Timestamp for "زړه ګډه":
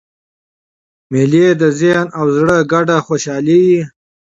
2.37-2.97